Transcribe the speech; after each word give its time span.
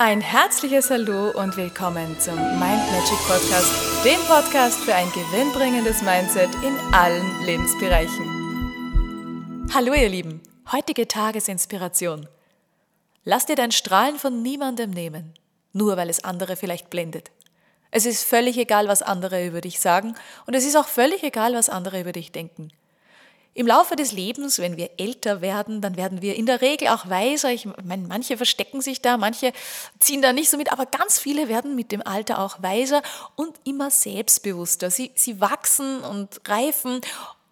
Ein 0.00 0.20
herzliches 0.20 0.90
Hallo 0.90 1.30
und 1.30 1.56
willkommen 1.56 2.20
zum 2.20 2.36
Mind 2.36 2.60
Magic 2.60 3.18
Podcast, 3.26 4.04
dem 4.04 4.20
Podcast 4.28 4.78
für 4.78 4.94
ein 4.94 5.10
gewinnbringendes 5.10 6.02
Mindset 6.02 6.50
in 6.62 6.78
allen 6.94 7.44
Lebensbereichen. 7.44 9.66
Hallo 9.74 9.92
ihr 9.94 10.08
Lieben, 10.08 10.40
heutige 10.70 11.08
Tagesinspiration. 11.08 12.28
Lass 13.24 13.46
dir 13.46 13.56
dein 13.56 13.72
Strahlen 13.72 14.20
von 14.20 14.40
niemandem 14.40 14.90
nehmen, 14.90 15.34
nur 15.72 15.96
weil 15.96 16.10
es 16.10 16.22
andere 16.22 16.54
vielleicht 16.54 16.90
blendet. 16.90 17.32
Es 17.90 18.06
ist 18.06 18.22
völlig 18.22 18.56
egal, 18.56 18.86
was 18.86 19.02
andere 19.02 19.44
über 19.44 19.60
dich 19.60 19.80
sagen 19.80 20.14
und 20.46 20.54
es 20.54 20.64
ist 20.64 20.76
auch 20.76 20.86
völlig 20.86 21.24
egal, 21.24 21.54
was 21.54 21.68
andere 21.68 22.00
über 22.00 22.12
dich 22.12 22.30
denken. 22.30 22.70
Im 23.58 23.66
Laufe 23.66 23.96
des 23.96 24.12
Lebens, 24.12 24.60
wenn 24.60 24.76
wir 24.76 24.88
älter 24.98 25.40
werden, 25.40 25.80
dann 25.80 25.96
werden 25.96 26.22
wir 26.22 26.36
in 26.36 26.46
der 26.46 26.60
Regel 26.60 26.86
auch 26.86 27.08
weiser. 27.08 27.50
Ich 27.50 27.66
meine, 27.82 28.06
manche 28.06 28.36
verstecken 28.36 28.80
sich 28.80 29.02
da, 29.02 29.16
manche 29.16 29.52
ziehen 29.98 30.22
da 30.22 30.32
nicht 30.32 30.48
so 30.48 30.56
mit, 30.56 30.70
aber 30.70 30.86
ganz 30.86 31.18
viele 31.18 31.48
werden 31.48 31.74
mit 31.74 31.90
dem 31.90 32.00
Alter 32.00 32.38
auch 32.38 32.62
weiser 32.62 33.02
und 33.34 33.56
immer 33.64 33.90
selbstbewusster. 33.90 34.92
Sie, 34.92 35.10
sie 35.16 35.40
wachsen 35.40 36.02
und 36.02 36.40
reifen 36.46 37.00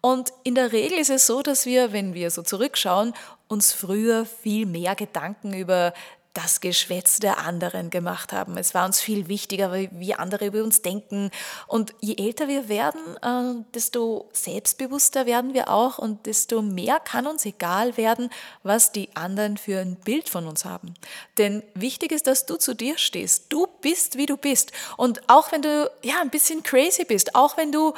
und 0.00 0.32
in 0.44 0.54
der 0.54 0.70
Regel 0.70 0.96
ist 0.96 1.10
es 1.10 1.26
so, 1.26 1.42
dass 1.42 1.66
wir, 1.66 1.92
wenn 1.92 2.14
wir 2.14 2.30
so 2.30 2.42
zurückschauen, 2.42 3.12
uns 3.48 3.72
früher 3.72 4.26
viel 4.26 4.64
mehr 4.64 4.94
Gedanken 4.94 5.54
über 5.54 5.92
das 6.36 6.60
Geschwätz 6.60 7.18
der 7.18 7.38
anderen 7.38 7.88
gemacht 7.88 8.32
haben. 8.32 8.58
Es 8.58 8.74
war 8.74 8.84
uns 8.84 9.00
viel 9.00 9.26
wichtiger, 9.26 9.72
wie 9.72 10.14
andere 10.14 10.46
über 10.46 10.62
uns 10.62 10.82
denken. 10.82 11.30
Und 11.66 11.94
je 12.00 12.16
älter 12.18 12.46
wir 12.46 12.68
werden, 12.68 13.00
äh, 13.22 13.64
desto 13.74 14.28
selbstbewusster 14.32 15.24
werden 15.24 15.54
wir 15.54 15.70
auch 15.70 15.98
und 15.98 16.26
desto 16.26 16.60
mehr 16.60 17.00
kann 17.00 17.26
uns 17.26 17.46
egal 17.46 17.96
werden, 17.96 18.28
was 18.62 18.92
die 18.92 19.08
anderen 19.14 19.56
für 19.56 19.78
ein 19.78 19.96
Bild 19.96 20.28
von 20.28 20.46
uns 20.46 20.66
haben. 20.66 20.94
Denn 21.38 21.62
wichtig 21.74 22.12
ist, 22.12 22.26
dass 22.26 22.44
du 22.44 22.56
zu 22.56 22.74
dir 22.74 22.98
stehst. 22.98 23.46
Du 23.48 23.66
bist, 23.80 24.18
wie 24.18 24.26
du 24.26 24.36
bist. 24.36 24.72
Und 24.98 25.28
auch 25.30 25.52
wenn 25.52 25.62
du 25.62 25.90
ja 26.02 26.20
ein 26.20 26.30
bisschen 26.30 26.62
crazy 26.62 27.04
bist, 27.04 27.34
auch 27.34 27.56
wenn 27.56 27.72
du 27.72 27.94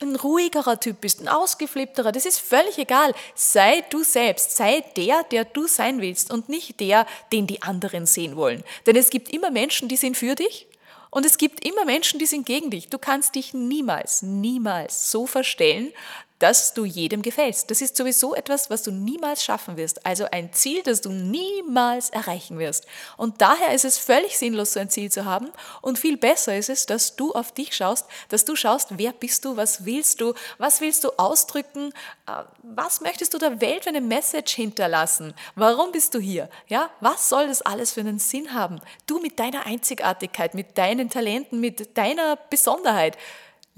ein 0.00 0.16
ruhigerer 0.16 0.78
Typ 0.78 1.00
bist, 1.00 1.20
ein 1.20 1.28
ausgeflippterer, 1.28 2.12
das 2.12 2.24
ist 2.24 2.38
völlig 2.38 2.78
egal. 2.78 3.14
Sei 3.34 3.84
du 3.90 4.04
selbst, 4.04 4.56
sei 4.56 4.84
der, 4.96 5.24
der 5.24 5.44
du 5.44 5.66
sein 5.66 6.00
willst 6.00 6.30
und 6.30 6.48
nicht 6.48 6.80
der, 6.80 7.06
den 7.32 7.46
die 7.46 7.62
anderen 7.62 8.06
sehen 8.06 8.36
wollen. 8.36 8.62
Denn 8.86 8.96
es 8.96 9.10
gibt 9.10 9.32
immer 9.32 9.50
Menschen, 9.50 9.88
die 9.88 9.96
sind 9.96 10.16
für 10.16 10.34
dich 10.34 10.66
und 11.10 11.26
es 11.26 11.38
gibt 11.38 11.66
immer 11.66 11.84
Menschen, 11.84 12.18
die 12.18 12.26
sind 12.26 12.46
gegen 12.46 12.70
dich. 12.70 12.88
Du 12.88 12.98
kannst 12.98 13.34
dich 13.34 13.54
niemals, 13.54 14.22
niemals 14.22 15.10
so 15.10 15.26
verstellen, 15.26 15.92
dass 16.38 16.74
du 16.74 16.84
jedem 16.84 17.22
gefällst. 17.22 17.70
Das 17.70 17.80
ist 17.80 17.96
sowieso 17.96 18.34
etwas, 18.34 18.70
was 18.70 18.82
du 18.82 18.90
niemals 18.90 19.42
schaffen 19.42 19.76
wirst. 19.76 20.04
Also 20.06 20.26
ein 20.30 20.52
Ziel, 20.52 20.82
das 20.82 21.00
du 21.00 21.10
niemals 21.10 22.10
erreichen 22.10 22.58
wirst. 22.58 22.86
Und 23.16 23.40
daher 23.40 23.74
ist 23.74 23.84
es 23.84 23.98
völlig 23.98 24.38
sinnlos, 24.38 24.74
so 24.74 24.80
ein 24.80 24.90
Ziel 24.90 25.10
zu 25.10 25.24
haben. 25.24 25.50
Und 25.82 25.98
viel 25.98 26.16
besser 26.16 26.56
ist 26.56 26.68
es, 26.68 26.86
dass 26.86 27.16
du 27.16 27.32
auf 27.32 27.52
dich 27.52 27.74
schaust, 27.74 28.06
dass 28.28 28.44
du 28.44 28.54
schaust, 28.54 28.98
wer 28.98 29.12
bist 29.12 29.44
du, 29.44 29.56
was 29.56 29.84
willst 29.84 30.20
du, 30.20 30.34
was 30.58 30.80
willst 30.80 31.04
du 31.04 31.10
ausdrücken, 31.16 31.92
äh, 32.26 32.44
was 32.62 33.00
möchtest 33.00 33.34
du 33.34 33.38
der 33.38 33.60
Welt 33.60 33.84
für 33.84 33.90
eine 33.90 34.00
Message 34.00 34.54
hinterlassen? 34.54 35.34
Warum 35.56 35.92
bist 35.92 36.14
du 36.14 36.20
hier? 36.20 36.48
Ja, 36.68 36.90
was 37.00 37.28
soll 37.28 37.48
das 37.48 37.62
alles 37.62 37.92
für 37.92 38.00
einen 38.00 38.18
Sinn 38.18 38.54
haben? 38.54 38.80
Du 39.06 39.18
mit 39.20 39.38
deiner 39.38 39.66
Einzigartigkeit, 39.66 40.54
mit 40.54 40.78
deinen 40.78 41.10
Talenten, 41.10 41.60
mit 41.60 41.96
deiner 41.96 42.36
Besonderheit. 42.36 43.16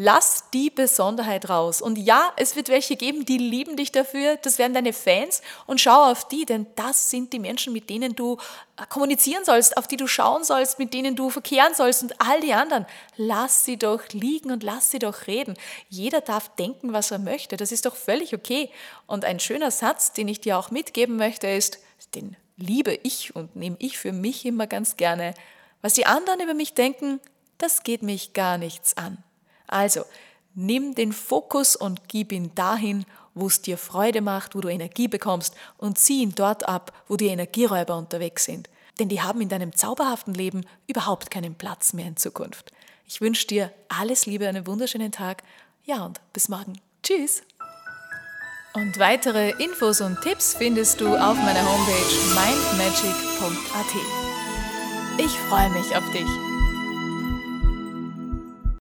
Lass 0.02 0.44
die 0.54 0.70
Besonderheit 0.70 1.50
raus. 1.50 1.82
Und 1.82 1.98
ja, 1.98 2.32
es 2.38 2.56
wird 2.56 2.70
welche 2.70 2.96
geben, 2.96 3.26
die 3.26 3.36
lieben 3.36 3.76
dich 3.76 3.92
dafür. 3.92 4.36
Das 4.36 4.56
werden 4.56 4.72
deine 4.72 4.94
Fans. 4.94 5.42
Und 5.66 5.78
schau 5.78 6.10
auf 6.10 6.26
die, 6.26 6.46
denn 6.46 6.66
das 6.74 7.10
sind 7.10 7.34
die 7.34 7.38
Menschen, 7.38 7.74
mit 7.74 7.90
denen 7.90 8.16
du 8.16 8.38
äh, 8.78 8.86
kommunizieren 8.88 9.44
sollst, 9.44 9.76
auf 9.76 9.88
die 9.88 9.98
du 9.98 10.06
schauen 10.06 10.42
sollst, 10.42 10.78
mit 10.78 10.94
denen 10.94 11.16
du 11.16 11.28
verkehren 11.28 11.74
sollst. 11.74 12.02
Und 12.02 12.18
all 12.18 12.40
die 12.40 12.54
anderen, 12.54 12.86
lass 13.18 13.66
sie 13.66 13.76
doch 13.76 14.00
liegen 14.12 14.50
und 14.50 14.62
lass 14.62 14.90
sie 14.90 15.00
doch 15.00 15.26
reden. 15.26 15.52
Jeder 15.90 16.22
darf 16.22 16.48
denken, 16.56 16.94
was 16.94 17.10
er 17.10 17.18
möchte. 17.18 17.58
Das 17.58 17.70
ist 17.70 17.84
doch 17.84 17.94
völlig 17.94 18.34
okay. 18.34 18.70
Und 19.06 19.26
ein 19.26 19.38
schöner 19.38 19.70
Satz, 19.70 20.14
den 20.14 20.28
ich 20.28 20.40
dir 20.40 20.56
auch 20.56 20.70
mitgeben 20.70 21.16
möchte, 21.16 21.46
ist, 21.46 21.78
den 22.14 22.38
liebe 22.56 22.98
ich 23.02 23.36
und 23.36 23.54
nehme 23.54 23.76
ich 23.78 23.98
für 23.98 24.12
mich 24.12 24.46
immer 24.46 24.66
ganz 24.66 24.96
gerne. 24.96 25.34
Was 25.82 25.92
die 25.92 26.06
anderen 26.06 26.40
über 26.40 26.54
mich 26.54 26.72
denken, 26.72 27.20
das 27.58 27.82
geht 27.82 28.00
mich 28.02 28.32
gar 28.32 28.56
nichts 28.56 28.96
an. 28.96 29.22
Also, 29.70 30.04
nimm 30.54 30.94
den 30.94 31.12
Fokus 31.12 31.76
und 31.76 32.08
gib 32.08 32.32
ihn 32.32 32.54
dahin, 32.54 33.06
wo 33.34 33.46
es 33.46 33.62
dir 33.62 33.78
Freude 33.78 34.20
macht, 34.20 34.54
wo 34.54 34.60
du 34.60 34.68
Energie 34.68 35.08
bekommst 35.08 35.54
und 35.78 35.98
zieh 35.98 36.22
ihn 36.22 36.34
dort 36.34 36.68
ab, 36.68 36.92
wo 37.08 37.16
die 37.16 37.28
Energieräuber 37.28 37.96
unterwegs 37.96 38.44
sind. 38.44 38.68
Denn 38.98 39.08
die 39.08 39.22
haben 39.22 39.40
in 39.40 39.48
deinem 39.48 39.74
zauberhaften 39.74 40.34
Leben 40.34 40.66
überhaupt 40.86 41.30
keinen 41.30 41.54
Platz 41.54 41.92
mehr 41.92 42.06
in 42.06 42.16
Zukunft. 42.16 42.72
Ich 43.06 43.20
wünsche 43.20 43.46
dir 43.46 43.72
alles 43.88 44.26
Liebe, 44.26 44.48
einen 44.48 44.66
wunderschönen 44.66 45.12
Tag. 45.12 45.42
Ja, 45.84 46.04
und 46.04 46.20
bis 46.32 46.48
morgen. 46.48 46.80
Tschüss. 47.02 47.42
Und 48.74 48.98
weitere 48.98 49.50
Infos 49.62 50.00
und 50.00 50.20
Tipps 50.22 50.54
findest 50.54 51.00
du 51.00 51.08
auf 51.16 51.36
meiner 51.36 51.64
Homepage 51.64 52.14
mindmagic.at. 52.34 53.94
Ich 55.18 55.32
freue 55.48 55.70
mich 55.70 55.96
auf 55.96 56.08
dich. 56.12 56.49